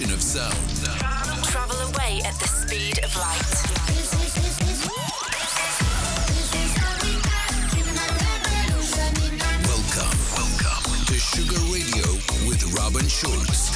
evolution 0.00 0.14
of 0.14 0.22
sound. 0.22 1.44
Travel 1.44 1.76
away 1.76 2.20
at 2.24 2.38
the 2.38 2.48
speed 2.48 2.98
of 3.04 3.16
light. 3.16 3.40
Welcome, 9.66 10.18
welcome 10.36 11.04
to 11.06 11.14
Sugar 11.14 11.60
Radio 11.72 12.06
with 12.48 12.62
Robin 12.78 13.06
Schulz. 13.08 13.69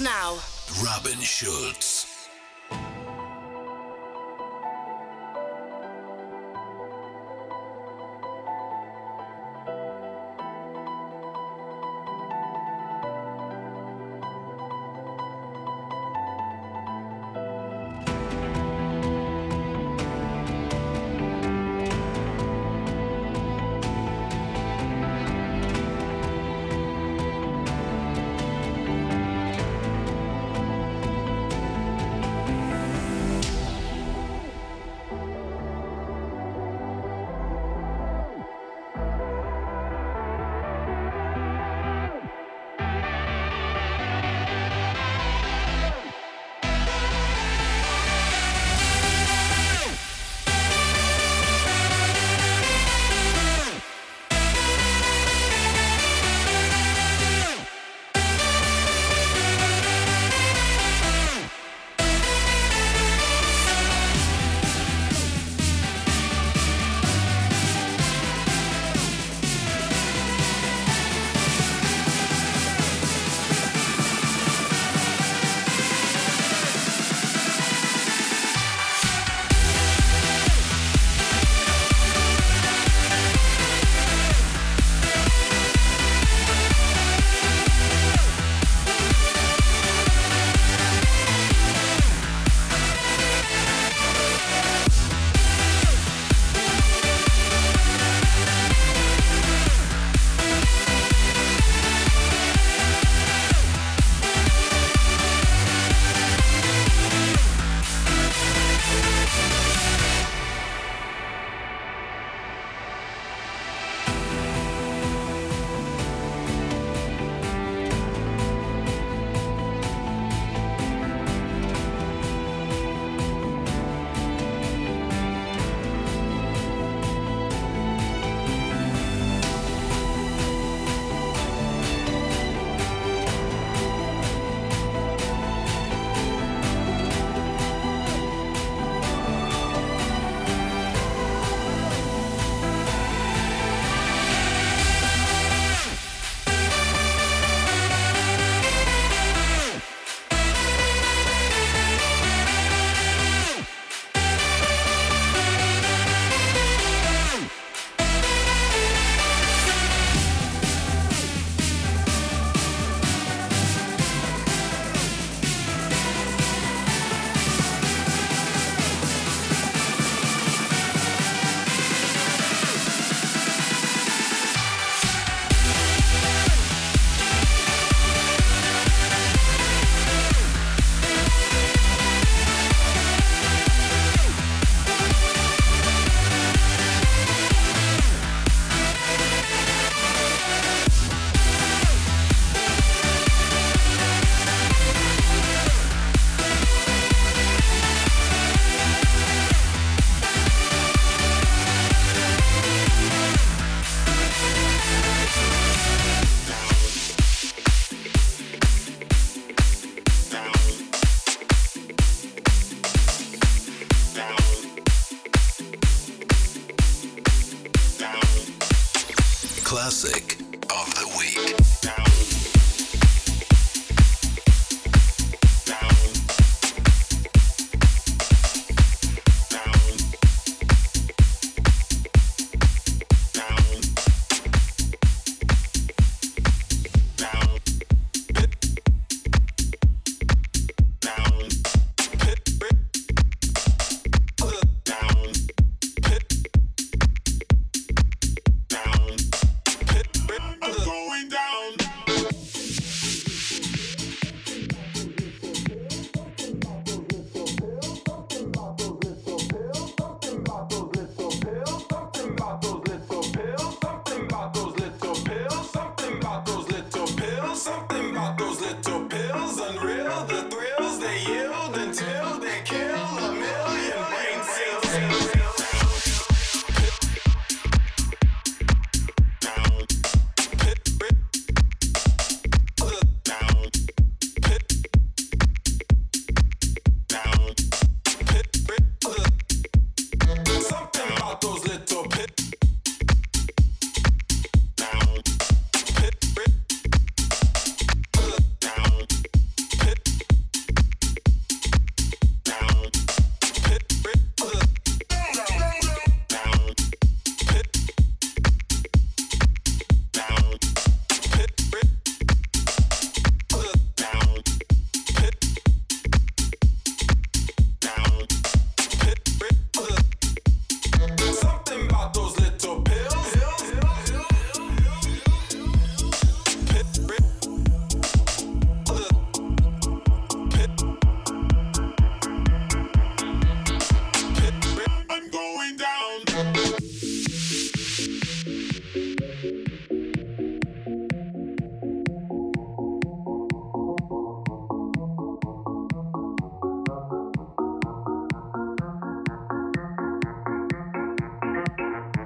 Now. 0.00 0.38
Robin 0.84 1.20
Schulz. 1.20 1.81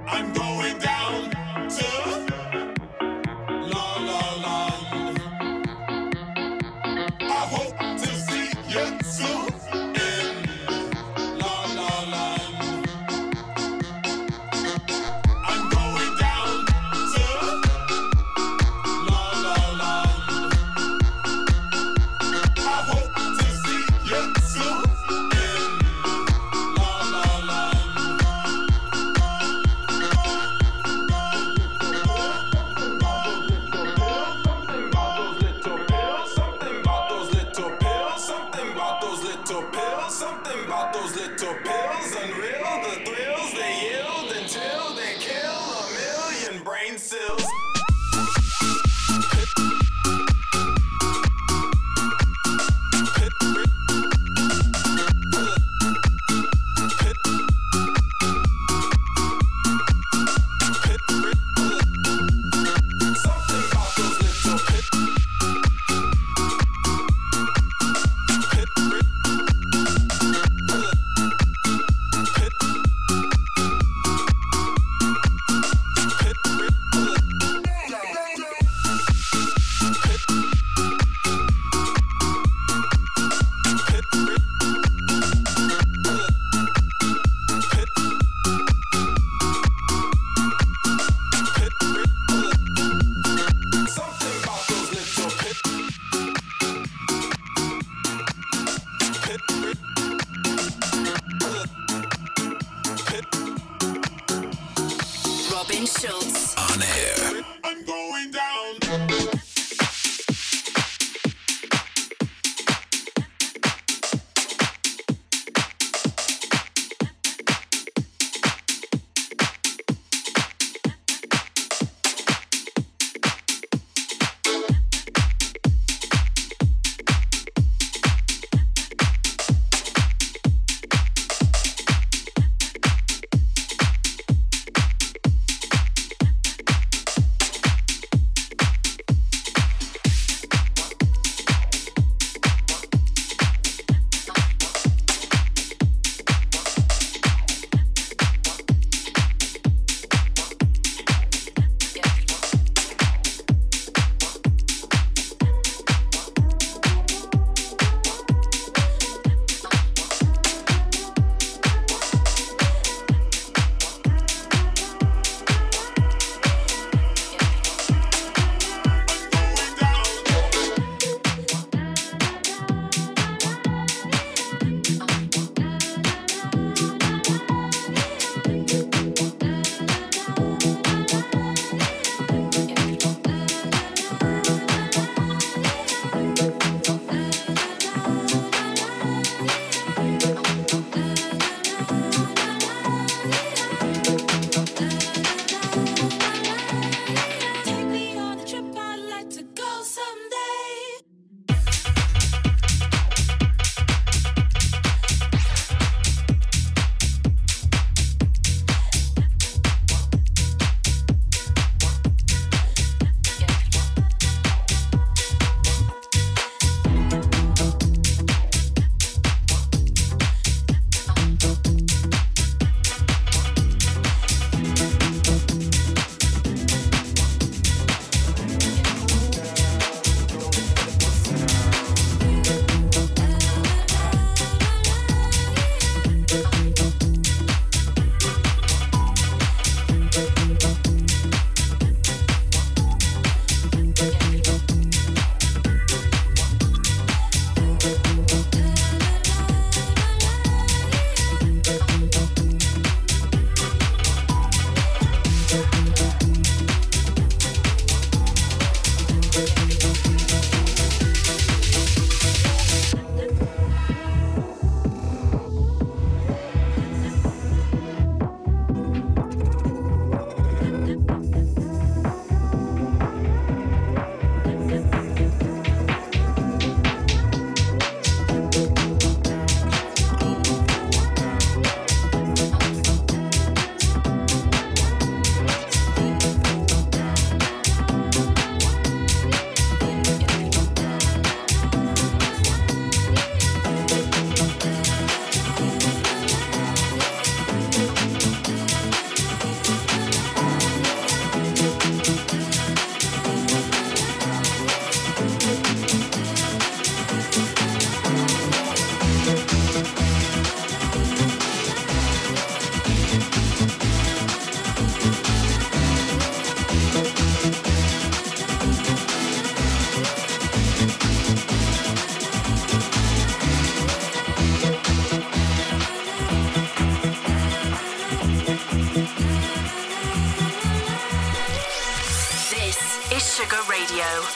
I'm 0.08 0.32
going. 0.32 0.45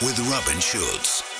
With 0.02 0.18
Robin 0.30 0.61
Schulz. 0.61 1.39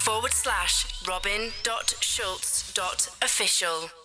Forward 0.00 0.32
slash 0.32 0.86
robin.schulz.official. 1.06 4.01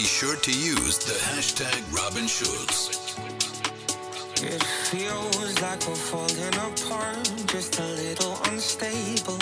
be 0.00 0.06
sure 0.06 0.36
to 0.36 0.50
use 0.50 0.96
the 1.04 1.12
hashtag 1.28 1.80
Robin 1.94 2.26
Schulz. 2.26 2.78
It 4.42 4.62
feels 4.88 5.60
like 5.60 5.86
we're 5.86 5.94
falling 5.94 6.54
apart, 6.68 7.30
just 7.46 7.78
a 7.78 7.84
little 7.84 8.34
unstable. 8.46 9.38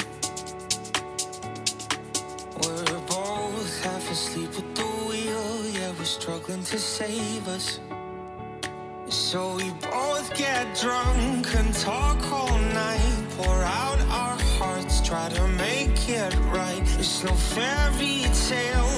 We're 2.61 3.01
both 3.07 3.85
half 3.85 4.11
asleep 4.11 4.51
at 4.59 4.75
the 4.75 4.91
wheel, 5.07 5.49
yeah, 5.79 5.93
we're 5.97 6.05
struggling 6.05 6.65
to 6.65 6.79
save 6.81 7.47
us. 7.47 7.79
So 9.07 9.55
we 9.55 9.71
both 9.93 10.35
get 10.35 10.65
drunk 10.81 11.55
and 11.55 11.73
talk 11.75 12.21
all 12.33 12.59
night, 12.59 13.17
pour 13.37 13.63
out 13.63 14.01
our 14.11 14.39
hearts, 14.59 15.07
try 15.07 15.29
to 15.29 15.47
make 15.67 16.09
it 16.09 16.35
right. 16.51 16.83
It's 16.99 17.23
no 17.23 17.33
fairy 17.33 18.25
tale. 18.49 18.97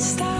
stop. 0.00 0.39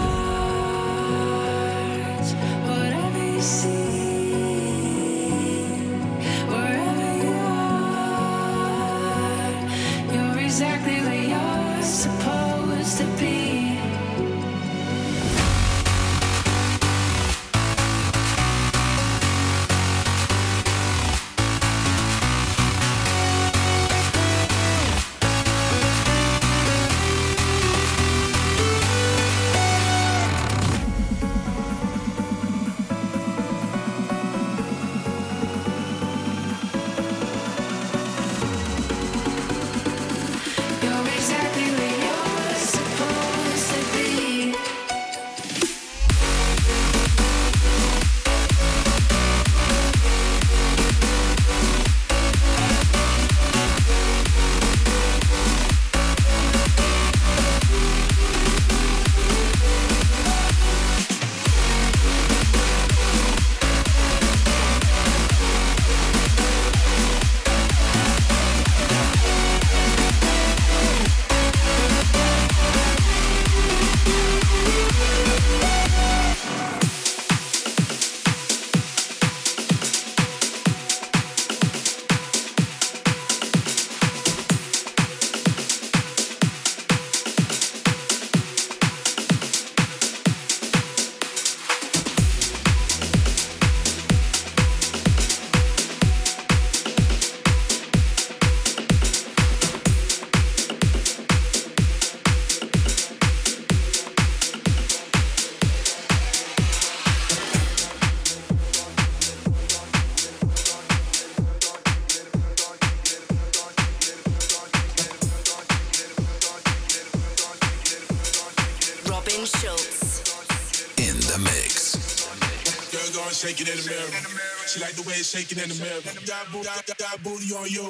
Shaking 125.31 125.63
in 125.63 125.69
the 125.69 125.75
mirror. 125.75 126.01
Got 126.27 126.51
booty, 126.51 126.67
got, 126.67 126.97
got 126.97 127.23
booty 127.23 127.55
on 127.55 127.69
you. 127.71 127.83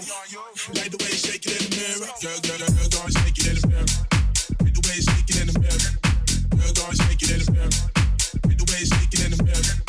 Like 0.77 0.91
the 0.93 0.97
way 1.01 1.09
it's 1.09 1.25
shaking 1.25 1.57
in 1.57 1.65
the 1.65 1.73
mirror. 1.73 2.05
Girl, 2.21 2.37
girl, 2.45 2.61
girl, 2.61 2.69
girl, 2.69 2.89
girl, 2.93 3.09
in 3.49 3.57
the 3.57 3.67
mirror. 3.67 3.89
Like 4.61 4.73
the 4.77 4.81
way 4.85 4.95
it's 4.95 5.09
shaking 5.09 5.41
in 5.41 5.47
the 5.49 5.59
mirror. 5.59 5.89
Girl, 6.61 6.73
girl, 6.77 6.93
in 7.33 7.41
the 7.41 7.51
mirror. 7.51 7.73
Like 8.45 8.57
the 8.57 8.65
way 8.69 8.77
it's 8.77 8.93
shaking 8.93 9.25
in 9.25 9.31
the 9.31 9.43
mirror. 9.43 9.80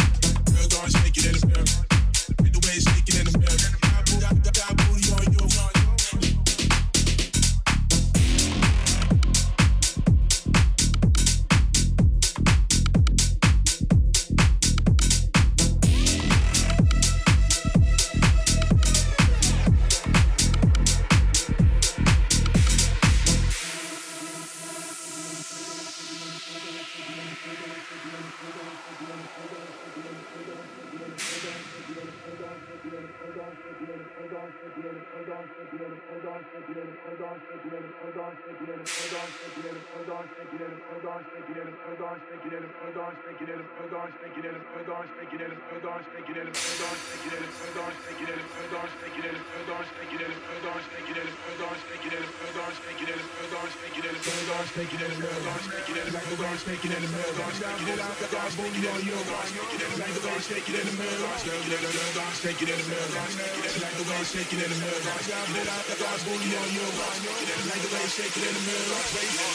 Shake 44.20 44.38
it 44.38 44.44
in 56.68 56.78
the 56.78 57.08
mirror. 57.10 57.34
Got 58.30 58.54
booty 58.54 58.86
on 58.86 59.02
you. 59.02 59.18
Like 59.98 60.14
the 60.14 60.22
shake 60.42 60.68
it 60.68 60.78
in 60.78 60.86
the 60.86 60.94
mirror. 60.94 61.26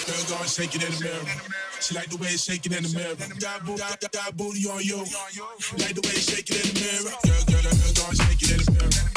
Girl, 0.08 0.24
go 0.28 0.36
and 0.42 0.50
shake 0.50 0.76
it 0.76 0.84
in 0.84 0.92
the 0.92 1.00
mirror. 1.00 1.26
She 1.80 1.96
like 1.96 2.10
the 2.10 2.18
way 2.18 2.28
it's 2.28 2.44
shaking 2.44 2.74
in 2.74 2.84
the 2.84 2.90
mirror. 2.92 3.16
Got, 3.40 3.66
booty, 3.66 3.80
got, 3.80 4.12
got 4.12 4.38
booty 4.38 4.68
on 4.68 4.84
you. 4.84 4.98
Like 5.80 5.96
the 5.96 6.02
way 6.04 6.16
it's 6.16 6.28
shaking 6.28 6.58
in 6.58 6.68
the 6.68 6.80
mirror. 6.82 7.14
Girl, 7.24 7.44
girl, 7.48 7.62
girl, 7.64 7.94
girl, 7.96 8.14
shake 8.14 8.42
it 8.44 8.52
in 8.52 8.66
the 8.66 8.72
mirror. 8.74 9.17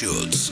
Schulz. 0.00 0.50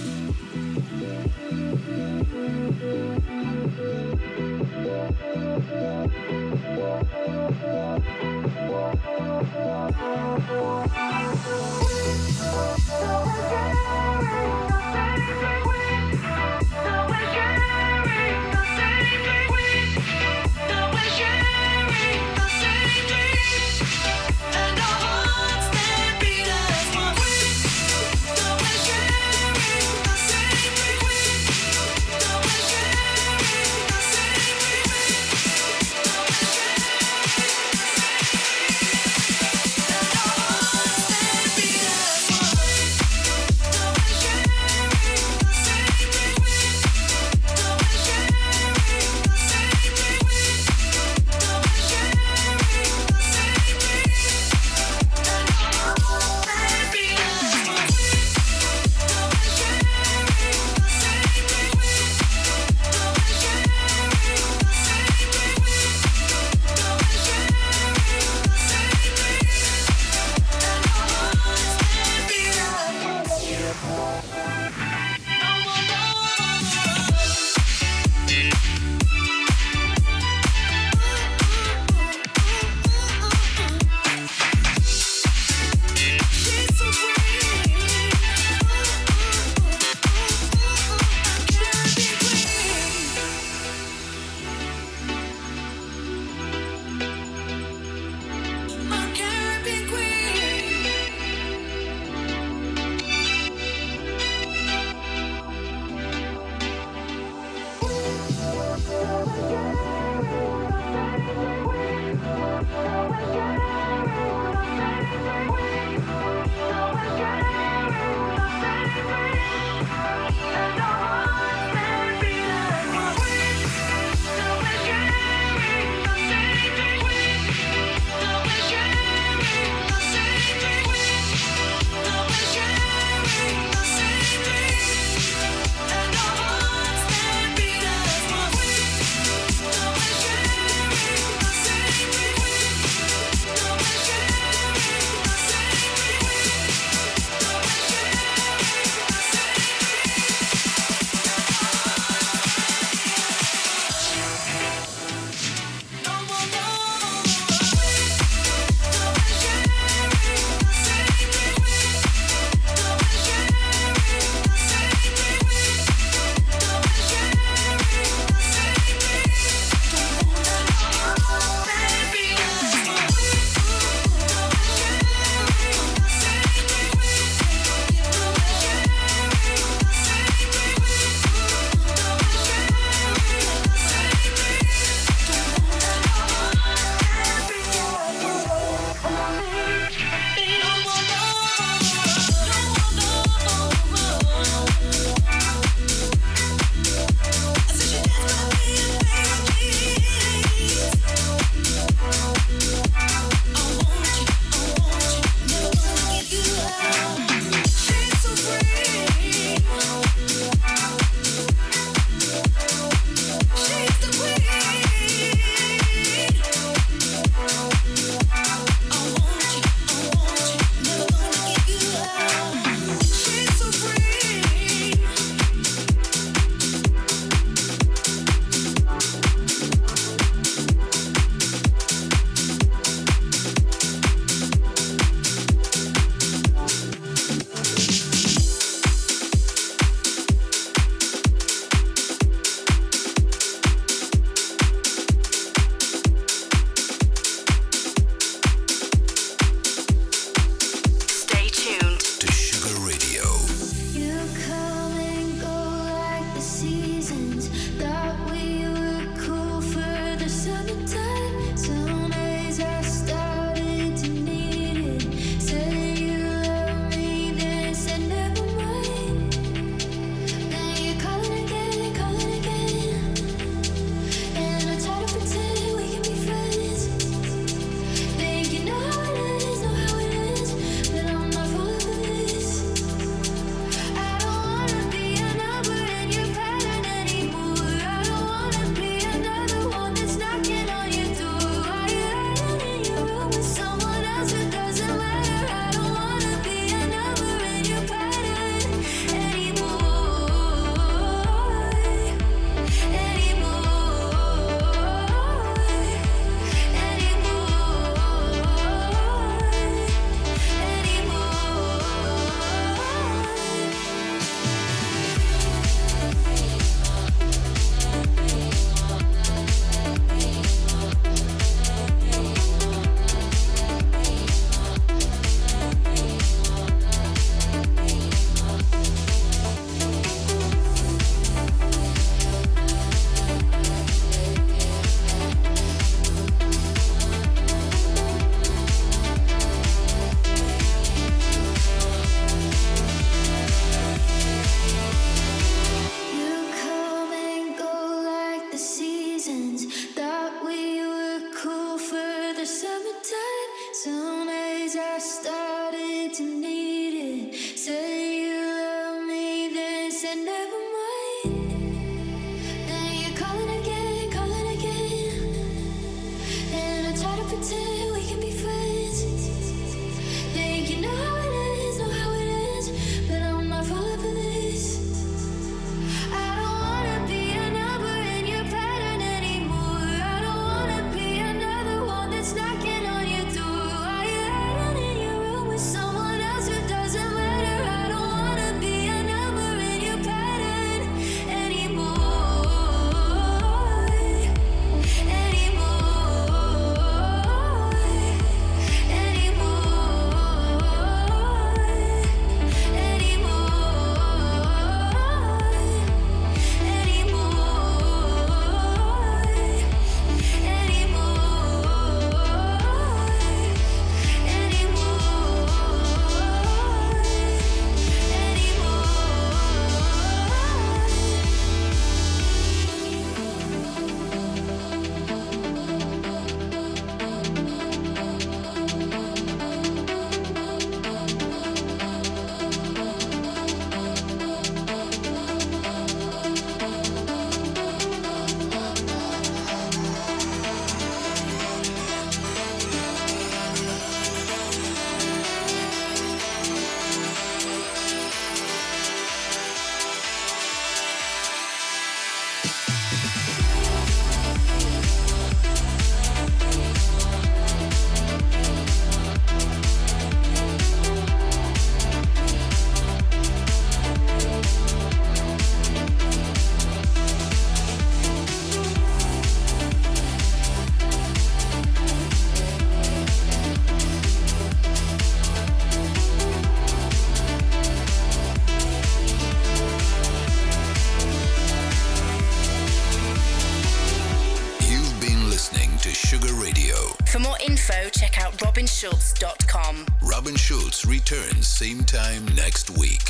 robinschulz.com. 488.78 489.86
Robin 490.02 490.36
Schulz 490.36 490.86
returns 490.86 491.48
same 491.48 491.82
time 491.84 492.24
next 492.36 492.70
week. 492.70 493.07